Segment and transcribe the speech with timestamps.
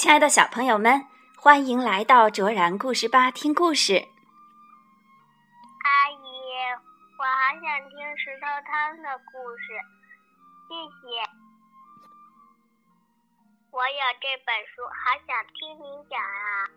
[0.00, 1.04] 亲爱的小朋友们，
[1.36, 3.96] 欢迎来到卓然故事吧听故事。
[5.84, 6.16] 阿姨，
[7.18, 9.76] 我好想听石头汤的故事，
[10.66, 11.20] 谢谢。
[13.70, 16.72] 我有这本书，好想听你讲啊！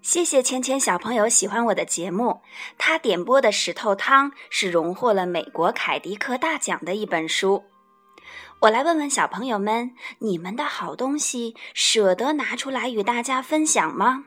[0.00, 2.42] 谢谢芊芊小朋友喜欢我的节目。
[2.78, 7.64] 他点播的《石头汤》是荣获了美国凯迪克大奖的一本书。
[8.60, 14.24] 我来问问小朋友们：你们的好东西舍得拿出来与大家分享吗？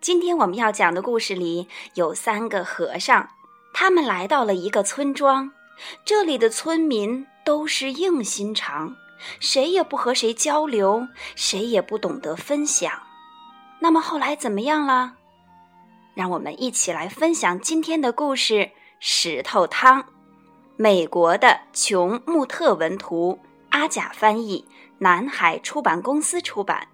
[0.00, 3.28] 今天我们要讲的故事里有三个和尚，
[3.74, 5.50] 他们来到了一个村庄，
[6.04, 8.96] 这里的村民都是硬心肠，
[9.40, 12.92] 谁也不和谁交流，谁也不懂得分享。
[13.80, 15.14] 那么后来怎么样了？
[16.14, 18.54] 让我们一起来分享今天的故事
[18.98, 20.02] 《石头汤》。
[20.80, 23.40] 美国的琼·穆特文图，
[23.70, 24.64] 阿甲翻译，
[24.98, 26.86] 南海出版公司出版。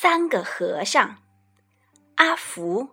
[0.00, 1.16] 三个和尚，
[2.14, 2.88] 阿福、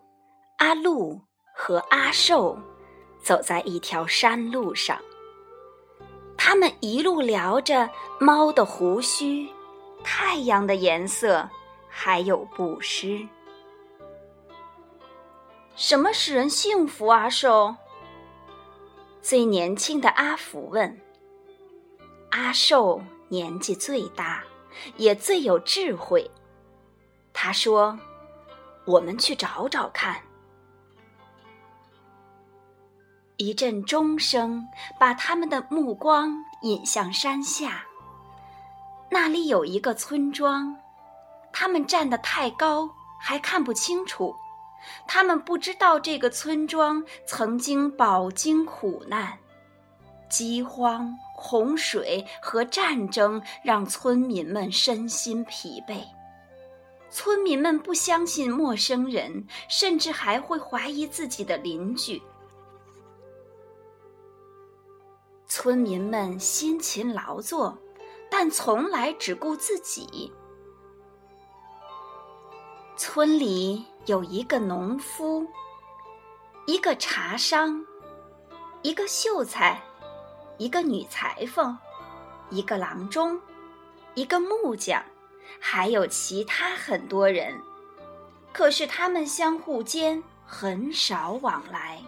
[0.58, 1.22] 阿禄
[1.54, 2.58] 和阿寿，
[3.22, 5.00] 走在一条山路上。
[6.36, 7.88] 他们一路聊着
[8.20, 9.48] 猫的胡须、
[10.04, 11.48] 太阳的颜色，
[11.88, 13.24] 还有布施。
[15.76, 17.06] 什么使人幸福？
[17.06, 17.76] 阿寿。
[19.22, 21.00] 最年轻的阿福问。
[22.32, 24.44] 阿寿年纪最大，
[24.98, 26.32] 也最有智慧。
[27.38, 28.00] 他说
[28.88, 30.16] ：“我们去找找看。”
[33.36, 34.66] 一阵钟声
[34.98, 37.86] 把他们的目光引向山下。
[39.12, 40.74] 那里有一个村庄，
[41.52, 44.34] 他们站得太高，还看不清楚。
[45.06, 49.38] 他们不知道这个村庄曾经饱经苦难，
[50.30, 56.15] 饥荒、洪水和战争让村民们身心疲惫。
[57.16, 62.22] 村民们不相信陌生人，甚至还会怀疑自己的邻居。
[65.48, 67.78] 村民们辛勤劳作，
[68.30, 70.30] 但从来只顾自己。
[72.98, 75.48] 村里有一个农夫，
[76.66, 77.86] 一个茶商，
[78.82, 79.82] 一个秀才，
[80.58, 81.78] 一个女裁缝，
[82.50, 83.40] 一个郎中，
[84.16, 85.02] 一个木匠。
[85.60, 87.62] 还有其他很多人，
[88.54, 92.02] 可是他们相互间很少往来。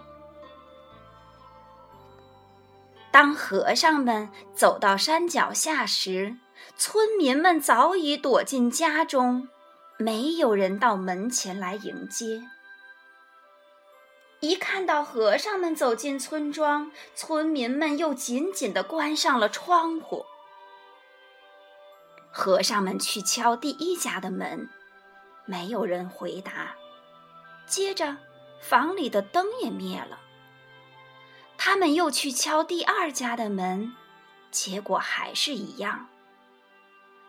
[3.12, 6.38] 当和尚们走到山脚下时，
[6.76, 9.50] 村民们早已躲进家中，
[9.98, 12.44] 没有人到门前来迎接。
[14.40, 20.24] 一看到和尚们走进村庄，村民们又紧紧地关上了窗户。
[22.38, 24.70] 和尚们去敲第一家的门，
[25.46, 26.76] 没有人回答。
[27.66, 28.16] 接着，
[28.62, 30.20] 房里的灯也灭了。
[31.58, 33.92] 他们又去敲第二家的门，
[34.52, 36.10] 结果还是一样。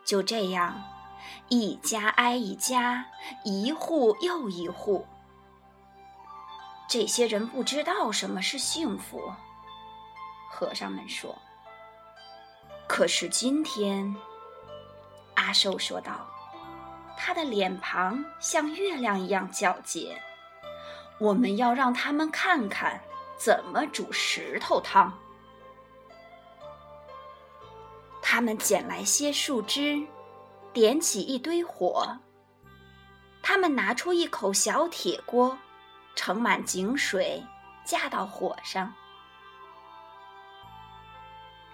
[0.05, 0.85] 就这样，
[1.49, 3.07] 一家挨一家，
[3.47, 5.07] 一户又一户。
[6.87, 9.33] 这些人不知道什么是幸福。
[10.51, 11.35] 和尚们说
[12.87, 14.15] ：“可是今天。”
[15.49, 16.29] 阿寿说道
[17.17, 20.21] ：“他的脸庞像月亮一样皎洁。
[21.19, 23.01] 我们要让他们看看
[23.39, 25.11] 怎么煮石头汤。”
[28.21, 30.07] 他们捡来些树枝，
[30.75, 32.19] 点起一堆火。
[33.43, 35.57] 他们拿出一口小铁锅，
[36.15, 37.43] 盛满井水，
[37.87, 38.93] 架到火上。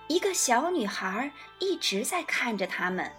[0.06, 3.10] 一个小女孩一直在看着他们。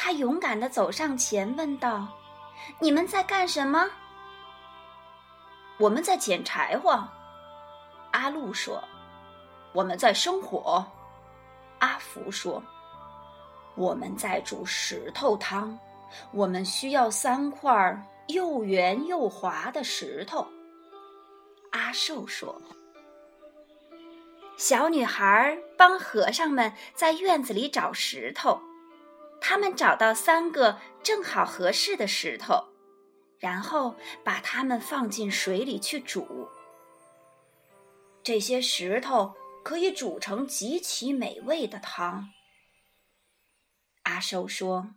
[0.00, 2.06] 他勇敢地走上前，问道
[2.78, 3.90] ：“你们在干什么
[5.76, 7.02] ？”“我们在捡柴火。”
[8.12, 8.80] 阿禄说。
[9.74, 10.86] “我们在生火。”
[11.80, 12.62] 阿福说。
[13.74, 15.76] “我们在煮石头汤。
[16.30, 17.68] 我们需要三块
[18.28, 20.46] 又圆又滑的石头。”
[21.72, 22.62] 阿寿说。
[24.56, 28.60] 小女孩帮和尚们在院子里找石头。
[29.40, 32.68] 他们找到三个正好合适的石头，
[33.38, 36.48] 然后把它们放进水里去煮。
[38.22, 42.30] 这些石头可以煮成极其美味的汤。
[44.02, 44.94] 阿寿说：“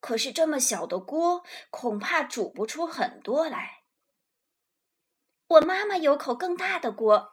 [0.00, 3.82] 可是这么小的锅，恐怕煮不出很多来。”
[5.48, 7.32] 我妈妈有口更大的锅，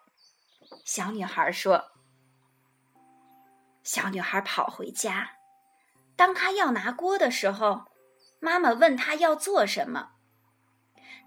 [0.84, 1.92] 小女孩说。
[3.84, 5.35] 小女孩跑回家，
[6.16, 7.86] 当他要拿锅的时候，
[8.40, 10.12] 妈妈问他要做什么。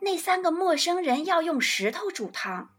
[0.01, 2.71] 那三个陌生人要用石头煮汤，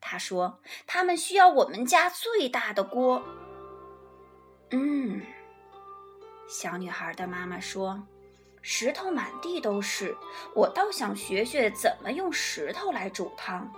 [0.00, 3.22] 他说他们需要我们家最大的锅。
[4.70, 5.22] 嗯，
[6.48, 8.06] 小女孩的妈妈说。
[8.64, 10.16] 石头满地都是，
[10.54, 13.68] 我倒想学学怎么用石头来煮汤。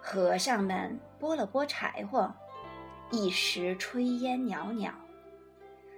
[0.00, 2.34] 和尚们拨了拨柴火，
[3.12, 4.92] 一时炊烟袅袅。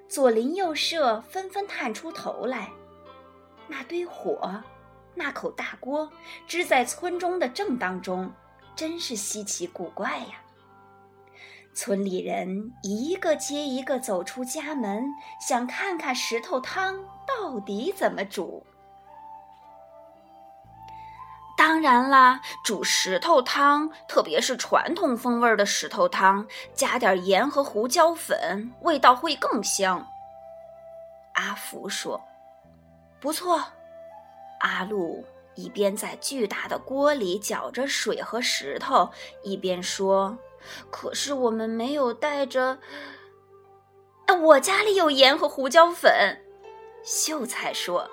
[0.08, 2.70] 左邻右舍纷纷探出头来，
[3.68, 4.62] 那堆火，
[5.14, 6.10] 那口大锅，
[6.46, 8.30] 支在村中的正当中，
[8.76, 10.42] 真是稀奇古怪呀。
[11.72, 15.04] 村里人一个接一个走出家门，
[15.40, 18.64] 想看看石头汤到底怎么煮。
[21.66, 30.06] 当然啦，煮石头汤，特别是传统风味的石头汤，加点盐和胡椒粉，味道会更香。
[31.32, 32.22] 阿福说
[33.18, 33.64] ：“不错。”
[34.60, 35.24] 阿路
[35.54, 39.10] 一边在巨大的锅里搅着水和石头，
[39.42, 40.36] 一边说。
[40.90, 42.78] 可是我们没有带着。
[44.42, 46.12] 我家里有盐和胡椒粉。
[47.02, 48.10] 秀才说，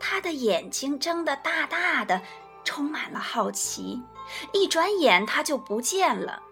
[0.00, 2.22] 他的眼睛睁得大大的，
[2.64, 4.02] 充满了好奇。
[4.52, 6.42] 一转眼他就不见了，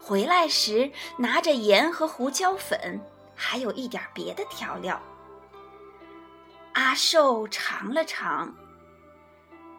[0.00, 3.00] 回来时拿着盐和胡椒粉，
[3.36, 5.00] 还有一点别的调料。
[6.72, 8.54] 阿寿尝了尝。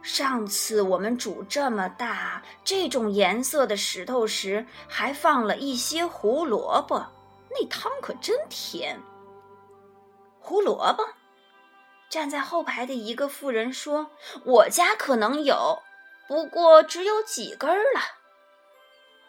[0.03, 7.03] 上次我们煮这么大、这种颜色的石头时，还放了一些胡萝卜，
[7.49, 8.99] 那汤可真甜。
[10.39, 11.03] 胡萝卜，
[12.13, 14.11] 站在后排的一个妇人说
[14.45, 15.81] ：“我家可能有，
[16.27, 18.01] 不过只有几根了。”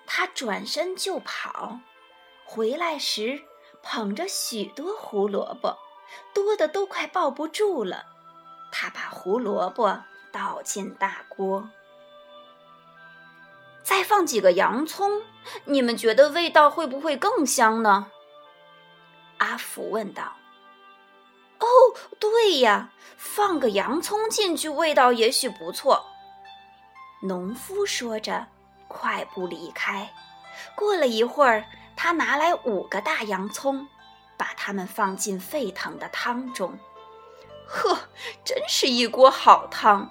[0.06, 1.78] 他转身就跑，
[2.44, 3.40] 回来时
[3.82, 5.78] 捧着许多胡萝卜，
[6.34, 8.04] 多的都快抱不住了。
[8.70, 10.04] 他把胡萝卜。
[10.30, 11.70] 倒进大锅，
[13.84, 15.22] 再放几个洋葱，
[15.66, 18.10] 你们觉得味道会不会更香呢？
[19.38, 20.36] 阿福问道。
[22.18, 26.04] 对呀，放个洋葱进去，味道也许不错。
[27.22, 28.46] 农夫说着，
[28.88, 30.12] 快步离开。
[30.74, 31.64] 过了一会儿，
[31.96, 33.86] 他拿来五个大洋葱，
[34.36, 36.78] 把它们放进沸腾的汤中。
[37.66, 37.98] 呵，
[38.44, 40.10] 真是一锅好汤。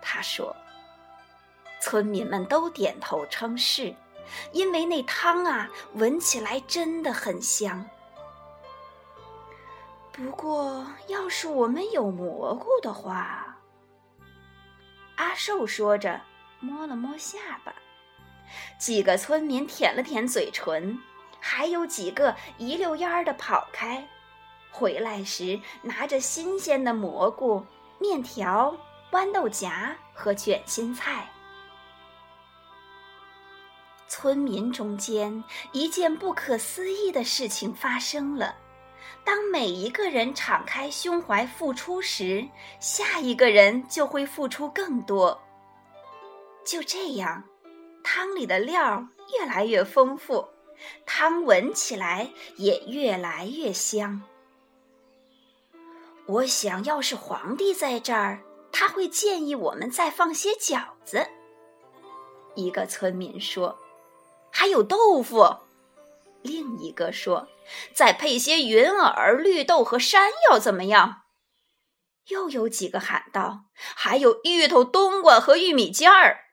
[0.00, 0.54] 他说
[1.82, 3.94] ：“村民们都点头称是，
[4.52, 7.84] 因为那汤啊，闻起来真的很香。
[10.18, 13.56] 不过，要是我们有蘑菇的话……”
[15.14, 16.20] 阿寿说着，
[16.58, 17.72] 摸了摸下巴。
[18.80, 20.98] 几个村民舔了舔嘴唇，
[21.38, 24.08] 还有几个一溜烟儿的跑开，
[24.72, 27.64] 回来时拿着新鲜的蘑菇、
[28.00, 28.76] 面条。
[29.10, 31.26] 豌豆荚和卷心菜。
[34.06, 38.54] 村民中间一件不可思议的事情发生了：
[39.24, 42.46] 当每一个人敞开胸怀付出时，
[42.80, 45.40] 下一个人就会付出更多。
[46.64, 47.44] 就这样，
[48.02, 49.06] 汤里的料
[49.38, 50.48] 越来越丰富，
[51.06, 54.22] 汤闻起来也越来越香。
[56.26, 58.40] 我想要是皇帝在这儿。
[58.70, 61.26] 他会建议我们再放些饺子。
[62.54, 63.76] 一个村民说
[64.52, 65.56] ：“还有豆腐。”
[66.42, 67.48] 另一个说
[67.92, 71.22] ：“再配些云耳、绿豆和山药，怎么样？”
[72.28, 76.44] 又有几个喊道：“还有芋头、冬瓜和玉米尖儿。”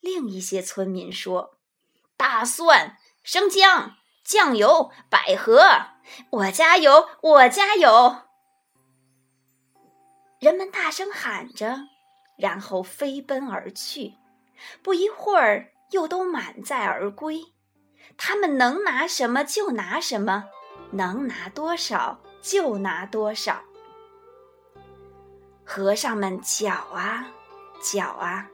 [0.00, 1.58] 另一些村民说
[2.18, 5.62] ：“大蒜、生姜、酱油、百合，
[6.30, 8.22] 我家有，我家有。”
[10.40, 11.86] 人们大声喊着，
[12.36, 14.14] 然后飞奔而去。
[14.82, 17.40] 不一会儿，又都满载而归。
[18.24, 20.44] 他们能拿什么就拿什么，
[20.92, 23.60] 能拿多少就拿多少。
[25.64, 27.26] 和尚们搅啊
[27.82, 28.48] 搅啊，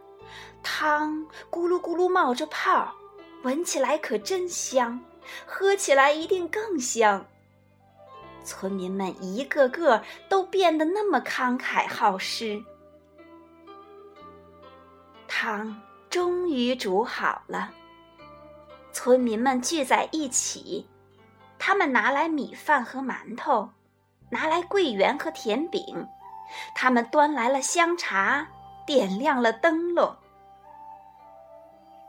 [0.63, 2.95] 汤咕噜咕噜冒着泡，
[3.43, 4.99] 闻起来可真香。
[5.47, 7.27] 喝起来一定更香。
[8.43, 12.65] 村民们一个个都变得那么慷慨好施。
[15.29, 17.71] 汤终于煮好了，
[18.93, 20.89] 村民们聚在一起，
[21.59, 23.71] 他们拿来米饭和馒头，
[24.31, 26.07] 拿来桂圆和甜饼，
[26.75, 28.47] 他们端来了香茶，
[28.87, 30.15] 点亮了灯笼。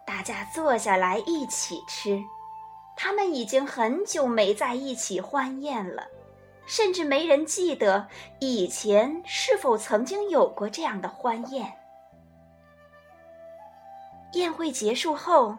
[0.05, 2.19] 大家坐下来一起吃，
[2.97, 6.07] 他们已经很久没在一起欢宴了。
[6.65, 8.07] 甚至没人记得
[8.39, 11.73] 以前是否曾经有过这样的欢宴。
[14.33, 15.57] 宴会结束后，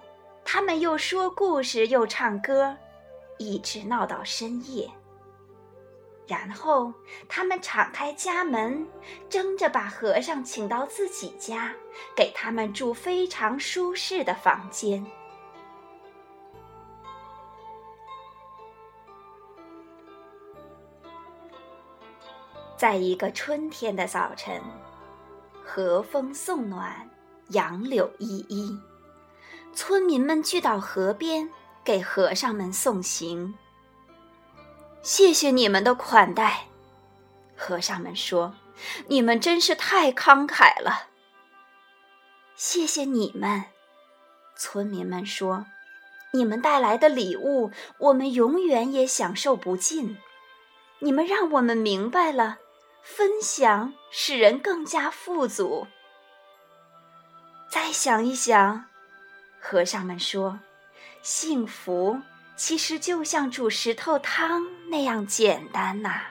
[0.53, 2.77] 他们又说故事又唱歌，
[3.39, 4.91] 一直闹到深夜。
[6.27, 6.93] 然后
[7.29, 8.85] 他们敞开家门，
[9.29, 11.73] 争着把和尚请到自己家，
[12.17, 15.07] 给他们住非常舒适的房间。
[22.77, 24.61] 在一个春天的早晨，
[25.65, 27.09] 和风送暖，
[27.51, 28.77] 杨柳依依，
[29.75, 31.51] 村民们聚到河边，
[31.85, 33.55] 给和尚们送行。
[35.03, 36.67] 谢谢你们的款待，
[37.57, 38.55] 和尚们说
[39.09, 41.09] ：“你们真是太慷慨了。”
[42.57, 43.65] 谢谢你们，
[44.57, 45.67] 村民们说
[46.33, 50.19] ：“你们带来的礼物，我们永远也享受不尽。
[50.99, 52.59] 你们让我们明白了。”
[53.03, 55.87] 分享使人更加富足。
[57.71, 58.85] 再想一想，
[59.71, 60.59] 和尚们说
[61.23, 62.21] ：“幸福
[62.57, 66.23] 其实就像煮石头汤那样简单呐。”